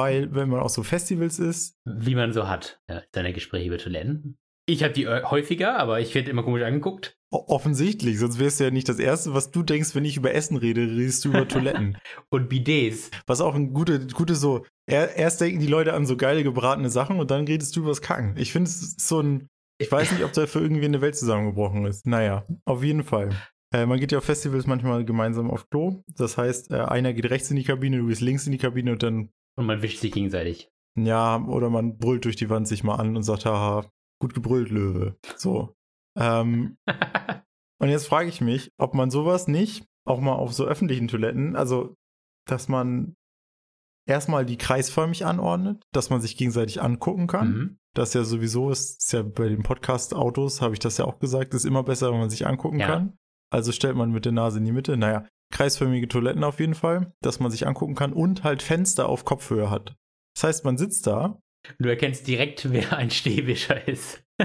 [0.00, 1.76] Weil, wenn man auf so Festivals ist.
[1.84, 4.38] Wie man so hat, ja, seine Gespräche über Toiletten.
[4.66, 7.16] Ich habe die äh, häufiger, aber ich werde immer komisch angeguckt.
[7.32, 10.56] Offensichtlich, sonst wärst du ja nicht das Erste, was du denkst, wenn ich über Essen
[10.56, 11.98] rede, redest du über Toiletten.
[12.30, 13.10] und Bidets.
[13.26, 17.18] Was auch ein gute, gute so, erst denken die Leute an so geile gebratene Sachen
[17.18, 18.36] und dann redest du über das Kacken.
[18.36, 21.86] Ich finde, es so ein, ich weiß nicht, ob da für irgendwie eine Welt zusammengebrochen
[21.86, 22.06] ist.
[22.06, 23.30] Naja, auf jeden Fall.
[23.72, 26.02] Äh, man geht ja auf Festivals manchmal gemeinsam auf Klo.
[26.16, 28.92] Das heißt, äh, einer geht rechts in die Kabine, du gehst links in die Kabine
[28.92, 30.70] und dann und man wischt sich gegenseitig.
[30.98, 33.88] Ja, oder man brüllt durch die Wand sich mal an und sagt, haha,
[34.20, 35.16] gut gebrüllt, Löwe.
[35.36, 35.74] So.
[36.18, 36.76] Ähm,
[37.80, 41.56] und jetzt frage ich mich, ob man sowas nicht auch mal auf so öffentlichen Toiletten,
[41.56, 41.94] also
[42.46, 43.16] dass man
[44.06, 47.52] erstmal die kreisförmig anordnet, dass man sich gegenseitig angucken kann.
[47.52, 47.78] Mhm.
[47.94, 51.54] Das ja sowieso ist, ist ja bei den Podcast-Autos, habe ich das ja auch gesagt,
[51.54, 52.86] ist immer besser, wenn man sich angucken ja.
[52.86, 53.18] kann.
[53.52, 54.96] Also stellt man mit der Nase in die Mitte.
[54.96, 59.24] Naja, kreisförmige Toiletten auf jeden Fall, dass man sich angucken kann und halt Fenster auf
[59.24, 59.96] Kopfhöhe hat.
[60.34, 61.40] Das heißt, man sitzt da.
[61.78, 64.22] Du erkennst direkt, wer ein Stehwischer ist.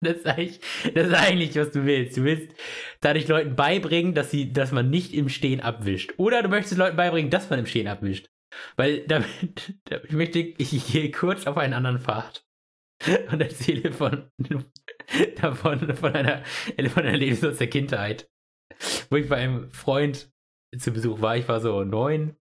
[0.00, 0.60] das, ist eigentlich,
[0.94, 2.16] das ist eigentlich, was du willst.
[2.16, 2.54] Du willst
[3.00, 6.14] dadurch Leuten beibringen, dass, sie, dass man nicht im Stehen abwischt.
[6.16, 8.30] Oder du möchtest Leuten beibringen, dass man im Stehen abwischt.
[8.76, 12.44] Weil damit, damit möchte ich hier kurz auf einen anderen Pfad
[13.30, 14.30] und erzähle von,
[15.40, 16.44] davon, von einer,
[16.88, 18.28] von einer Lebens aus der Kindheit
[19.10, 20.30] wo ich bei einem Freund
[20.76, 21.36] zu Besuch war.
[21.36, 22.36] Ich war so neun,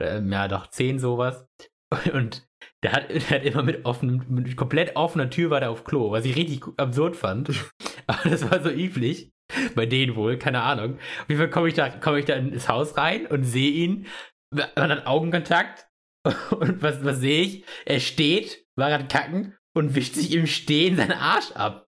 [0.00, 1.46] ähm, ja doch zehn sowas.
[2.12, 2.46] Und
[2.82, 6.10] der hat, der hat immer mit offenem, mit komplett offener Tür war der auf Klo,
[6.10, 7.50] was ich richtig absurd fand.
[8.06, 9.32] Aber das war so üblich.
[9.74, 10.98] Bei denen wohl, keine Ahnung.
[11.22, 14.06] Auf jeden Fall komme ich da, komme ich da ins Haus rein und sehe ihn.
[14.50, 15.86] Man hat Augenkontakt.
[16.50, 17.64] Und was, was sehe ich?
[17.86, 21.87] Er steht, war gerade kacken und wischt sich im Stehen seinen Arsch ab.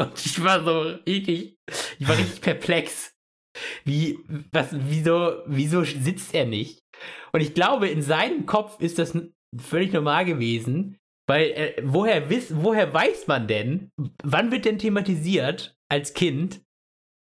[0.00, 1.58] Und ich war so richtig,
[1.98, 3.14] ich war richtig perplex.
[3.84, 4.18] Wie,
[4.50, 6.80] was, wieso, wieso sitzt er nicht?
[7.32, 9.16] Und ich glaube, in seinem Kopf ist das
[9.58, 10.96] völlig normal gewesen,
[11.28, 13.90] weil äh, woher, wiss, woher weiß man denn,
[14.22, 16.62] wann wird denn thematisiert als Kind,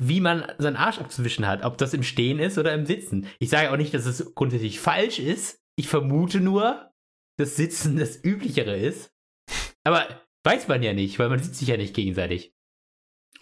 [0.01, 3.27] wie man seinen Arsch abzuwischen hat, ob das im Stehen ist oder im Sitzen.
[3.41, 5.59] Ich sage auch nicht, dass es grundsätzlich falsch ist.
[5.77, 6.93] Ich vermute nur,
[7.38, 9.11] dass Sitzen das Üblichere ist.
[9.85, 12.53] Aber weiß man ja nicht, weil man sitzt sich ja nicht gegenseitig.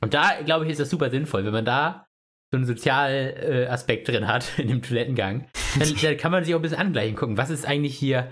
[0.00, 2.06] Und da, glaube ich, ist das super sinnvoll, wenn man da
[2.52, 6.59] so einen Sozialaspekt äh, drin hat in dem Toilettengang, dann, dann, kann man sich auch
[6.59, 8.30] ein bisschen angleichen, gucken, was ist eigentlich hier,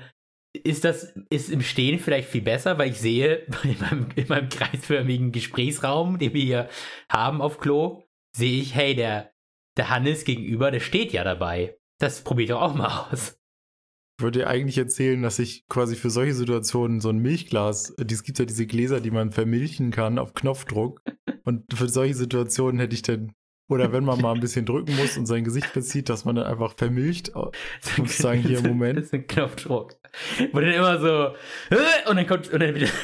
[0.53, 4.49] ist das, ist im Stehen vielleicht viel besser, weil ich sehe in meinem, in meinem
[4.49, 6.69] kreisförmigen Gesprächsraum, den wir hier
[7.11, 8.05] haben auf Klo,
[8.37, 9.33] sehe ich, hey, der,
[9.77, 11.77] der Hannes gegenüber, der steht ja dabei.
[12.01, 13.39] Das probiere ich doch auch mal aus.
[14.17, 18.23] Ich würde dir eigentlich erzählen, dass ich quasi für solche Situationen so ein Milchglas, es
[18.23, 21.03] gibt ja diese Gläser, die man vermilchen kann auf Knopfdruck.
[21.45, 23.33] Und für solche Situationen hätte ich dann
[23.69, 26.47] oder wenn man mal ein bisschen drücken muss und sein Gesicht bezieht, dass man dann
[26.47, 27.33] einfach vermilcht.
[27.81, 28.99] Sozusagen hier im Moment.
[28.99, 29.97] Das ist ein Knopfdruck.
[30.53, 31.35] Wo dann immer so,
[31.75, 31.77] äh,
[32.09, 32.89] und dann kommt, und dann wieder.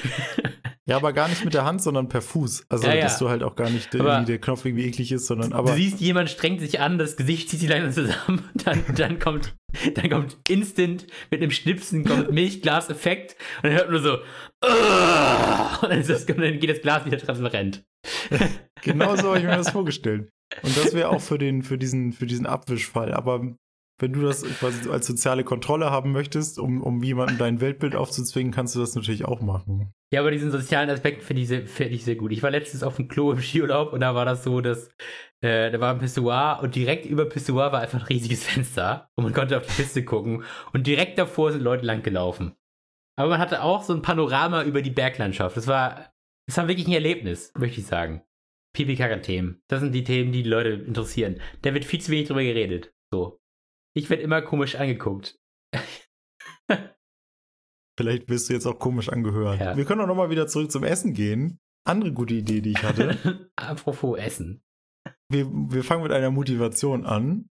[0.86, 2.64] Ja, aber gar nicht mit der Hand, sondern per Fuß.
[2.68, 3.02] Also, ja, ja.
[3.02, 5.70] dass du halt auch gar nicht irgendwie der Knopf irgendwie eklig ist, sondern aber.
[5.70, 9.54] Du siehst, jemand strengt sich an, das Gesicht zieht sich langsam zusammen, dann, dann kommt,
[9.94, 14.14] dann kommt instant mit einem Schnipsen kommt Milchglas-Effekt und dann hört man nur so,
[15.84, 17.84] und dann, das, und dann geht das Glas wieder transparent.
[18.82, 20.28] genau so habe ich mir das vorgestellt.
[20.62, 23.14] Und das wäre auch für den, für diesen, für diesen Abwischfall.
[23.14, 23.54] Aber
[24.00, 28.50] Wenn du das quasi als soziale Kontrolle haben möchtest, um, um jemandem dein Weltbild aufzuzwingen,
[28.50, 29.92] kannst du das natürlich auch machen.
[30.12, 32.32] Ja, aber diesen sozialen Aspekt finde ich, sehr, find ich sehr gut.
[32.32, 34.88] Ich war letztens auf dem Klo im Skiurlaub und da war das so, dass
[35.42, 39.24] äh, da war ein Pissoir und direkt über Pissoir war einfach ein riesiges Fenster und
[39.24, 42.54] man konnte auf die Piste gucken und direkt davor sind Leute lang gelaufen.
[43.16, 45.56] Aber man hatte auch so ein Panorama über die Berglandschaft.
[45.58, 46.10] Das war,
[46.46, 48.22] das war wirklich ein Erlebnis, möchte ich sagen.
[48.72, 51.40] Pipi themen Das sind die Themen, die die Leute interessieren.
[51.62, 52.92] Da wird viel zu wenig drüber geredet.
[53.12, 53.40] So.
[53.94, 55.38] Ich werde immer komisch angeguckt.
[57.98, 59.60] Vielleicht wirst du jetzt auch komisch angehört.
[59.60, 59.76] Ja.
[59.76, 61.58] Wir können auch nochmal wieder zurück zum Essen gehen.
[61.86, 63.50] Andere gute Idee, die ich hatte.
[63.56, 64.62] Apropos Essen.
[65.28, 67.48] Wir, wir fangen mit einer Motivation an,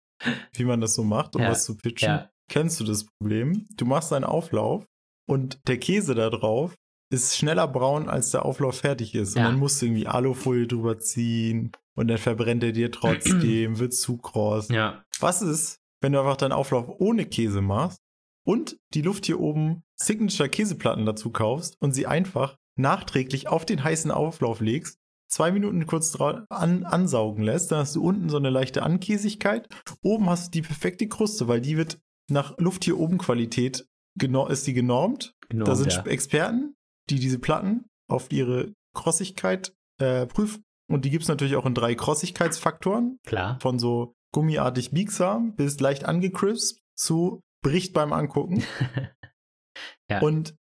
[0.54, 1.50] wie man das so macht, um Ja.
[1.52, 2.08] was zu pitchen.
[2.10, 2.30] Ja.
[2.50, 3.68] Kennst du das Problem?
[3.76, 4.86] Du machst einen Auflauf
[5.30, 6.76] und der Käse da drauf
[7.14, 9.36] ist schneller braun, als der Auflauf fertig ist.
[9.36, 9.42] Ja.
[9.42, 13.94] Und dann musst du irgendwie Alufolie drüber ziehen und dann verbrennt er dir trotzdem, wird
[13.94, 14.70] zu kross.
[14.70, 15.04] Ja.
[15.20, 18.00] Was ist, wenn du einfach deinen Auflauf ohne Käse machst
[18.46, 23.84] und die Luft hier oben Signature Käseplatten dazu kaufst und sie einfach nachträglich auf den
[23.84, 24.98] heißen Auflauf legst,
[25.28, 29.68] zwei Minuten kurz an, ansaugen lässt, dann hast du unten so eine leichte Ankäsigkeit.
[30.02, 32.00] Oben hast du die perfekte Kruste, weil die wird
[32.30, 33.88] nach Luft hier oben Qualität
[34.50, 35.36] ist die genormt.
[35.50, 35.66] Genau.
[35.66, 36.06] da sind ja.
[36.06, 36.76] Experten,
[37.10, 40.64] die diese Platten auf ihre Krossigkeit äh, prüfen.
[40.92, 43.60] Und die gibt es natürlich auch in drei Krossigkeitsfaktoren Klar.
[43.62, 48.64] von so gummiartig biegsam bis leicht angecrispt zu bricht beim Angucken.
[50.12, 50.20] Ja.
[50.20, 50.56] Und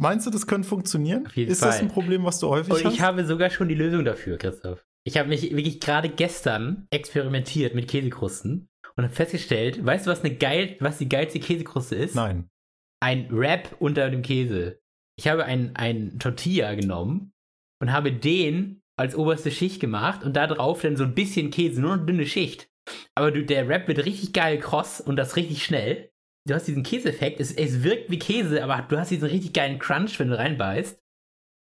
[0.00, 1.26] meinst du, das könnte funktionieren?
[1.26, 1.84] Auf jeden Ist das Fall.
[1.84, 2.94] ein Problem, was du häufig Und hast?
[2.94, 4.86] ich habe sogar schon die Lösung dafür, Christoph.
[5.04, 10.24] Ich habe mich wirklich gerade gestern experimentiert mit Käsekrusten und habe festgestellt, weißt du, was,
[10.24, 12.14] eine geil, was die geilste Käsekruste ist?
[12.14, 12.48] Nein.
[13.02, 14.80] Ein Wrap unter dem Käse.
[15.18, 17.32] Ich habe einen, Tortilla genommen
[17.80, 21.80] und habe den als oberste Schicht gemacht und da drauf dann so ein bisschen Käse,
[21.80, 22.68] nur eine dünne Schicht.
[23.14, 26.10] Aber du, der Wrap wird richtig geil kross und das richtig schnell.
[26.46, 29.78] Du hast diesen Käseeffekt, es, es wirkt wie Käse, aber du hast diesen richtig geilen
[29.78, 30.98] Crunch, wenn du reinbeißt.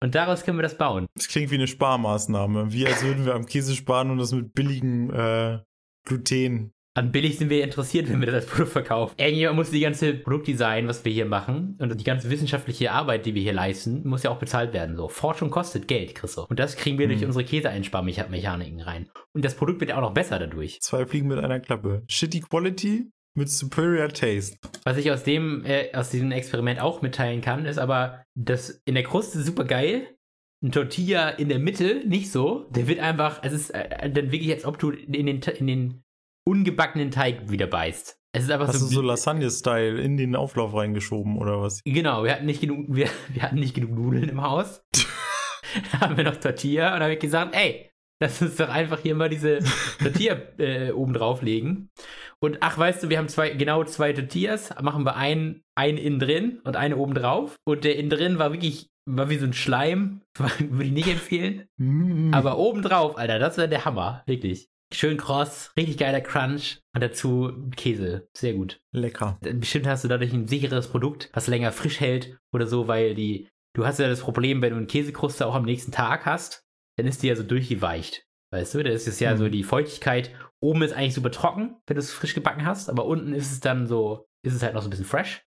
[0.01, 1.07] Und daraus können wir das bauen.
[1.15, 2.73] Das klingt wie eine Sparmaßnahme.
[2.73, 5.59] Wie als würden wir am Käse sparen und das mit billigem äh,
[6.07, 6.73] Gluten.
[6.99, 9.15] An billig sind wir interessiert, wenn wir das als Produkt verkaufen.
[9.19, 13.37] Irgendjemand muss die ganze Produktdesign, was wir hier machen, und die ganze wissenschaftliche Arbeit, die
[13.37, 14.97] wir hier leisten, muss ja auch bezahlt werden.
[14.97, 16.51] So, Forschung kostet Geld, Christoph.
[16.51, 17.29] Und das kriegen wir durch Hm.
[17.29, 19.09] unsere Käseeinsparmechaniken rein.
[19.33, 20.81] Und das Produkt wird auch noch besser dadurch.
[20.81, 22.03] Zwei Fliegen mit einer Klappe.
[22.09, 24.57] Shitty Quality mit Superior Taste.
[24.83, 28.95] Was ich aus dem, äh, aus diesem Experiment auch mitteilen kann, ist aber, dass in
[28.95, 30.09] der Kruste super geil,
[30.65, 32.67] ein Tortilla in der Mitte nicht so.
[32.71, 36.03] Der wird einfach, es ist äh, dann wirklich, als ob du in den, in den
[36.49, 38.19] ungebackenen Teig wieder beißt.
[38.33, 38.87] Es ist einfach Hast so.
[38.87, 41.83] du so Lasagne-Style in den Auflauf reingeschoben oder was?
[41.85, 44.83] Genau, wir hatten nicht genug, wir, wir hatten nicht genug Nudeln im Haus.
[45.93, 49.01] da haben wir noch Tortilla und da habe ich gesagt, ey, lass uns doch einfach
[49.01, 49.59] hier mal diese
[50.03, 51.91] Tortilla äh, oben drauflegen.
[52.41, 56.19] Und ach, weißt du, wir haben zwei, genau zwei Tortillas, machen wir einen, einen innen
[56.19, 57.57] drin und eine oben drauf.
[57.67, 61.67] Und der innen drin war wirklich, war wie so ein Schleim, würde ich nicht empfehlen.
[61.77, 62.33] Mm.
[62.33, 64.69] Aber oben drauf, Alter, das wäre der Hammer, wirklich.
[64.93, 68.29] Schön kross, richtig geiler Crunch und dazu Käse.
[68.37, 68.81] Sehr gut.
[68.93, 69.39] Lecker.
[69.41, 73.49] Bestimmt hast du dadurch ein sicheres Produkt, was länger frisch hält oder so, weil die,
[73.77, 76.65] du hast ja das Problem, wenn du eine Käsekruste auch am nächsten Tag hast,
[76.97, 78.25] dann ist die ja so durchgeweicht.
[78.51, 79.39] Weißt du, da ist es ja Mhm.
[79.39, 80.35] so die Feuchtigkeit.
[80.61, 83.61] Oben ist eigentlich super trocken, wenn du es frisch gebacken hast, aber unten ist es
[83.61, 85.45] dann so, ist es halt noch so ein bisschen fresh.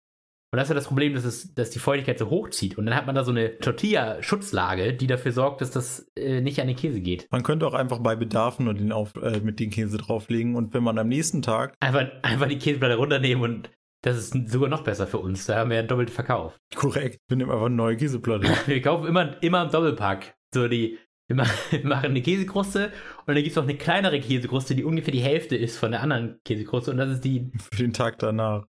[0.51, 2.77] Und das ist ja das Problem, dass, es, dass die Feuchtigkeit so hochzieht.
[2.77, 6.59] Und dann hat man da so eine Tortilla-Schutzlage, die dafür sorgt, dass das äh, nicht
[6.59, 7.27] an den Käse geht.
[7.31, 10.73] Man könnte auch einfach bei Bedarf nur den auf, äh, mit den Käse drauflegen und
[10.73, 13.69] wenn man am nächsten Tag, Einfach, einfach die Käseplatte runternehmen und
[14.01, 15.45] das ist sogar noch besser für uns.
[15.45, 16.57] Da haben wir ja doppelt verkauft.
[16.75, 18.47] korrekt, wir nehmen einfach eine neue Käseplatte.
[18.65, 20.35] Wir kaufen immer, immer im Doppelpack.
[20.53, 21.35] So die, wir
[21.83, 22.91] machen eine Käsekruste
[23.25, 26.01] und dann gibt es noch eine kleinere Käsekruste, die ungefähr die Hälfte ist von der
[26.01, 27.51] anderen Käsekruste und das ist die.
[27.71, 28.65] Für den Tag danach.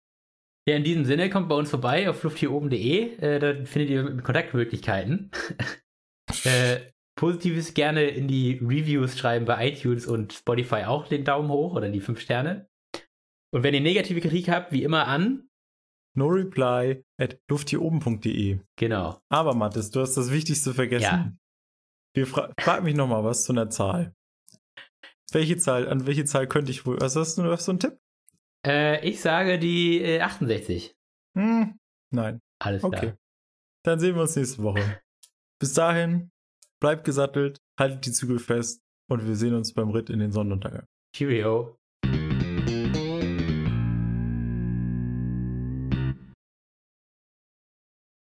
[0.68, 5.30] Ja, in diesem Sinne kommt bei uns vorbei auf lufthieroben.de, äh, da findet ihr Kontaktmöglichkeiten.
[6.44, 6.80] äh,
[7.18, 11.90] Positives gerne in die Reviews schreiben bei iTunes und Spotify auch den Daumen hoch oder
[11.90, 12.68] die 5 Sterne.
[13.54, 15.48] Und wenn ihr negative Kritik habt, wie immer an.
[16.18, 18.60] No reply at lufthieroben.de.
[18.78, 19.22] Genau.
[19.30, 21.04] Aber Mathis, du hast das Wichtigste vergessen.
[21.04, 21.34] Ja.
[22.16, 24.14] Wir fra frag mich nochmal was zu einer Zahl.
[25.32, 28.00] Welche Zahl, an welche Zahl könnte ich wohl, was hast du, hast du einen Tipp?
[28.66, 30.96] Äh, ich sage die äh, 68.
[31.38, 31.78] Hm,
[32.12, 32.42] nein.
[32.60, 32.94] Alles klar.
[32.94, 33.14] Okay.
[33.84, 35.02] Dann sehen wir uns nächste Woche.
[35.60, 36.32] Bis dahin,
[36.82, 40.88] bleibt gesattelt, haltet die Zügel fest und wir sehen uns beim Ritt in den Sonnenuntergang.
[41.16, 41.78] Cheerio.